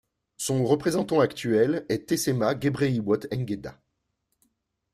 [0.37, 3.79] Son représentant actuel est Tessema Gebrehiwot Engeda.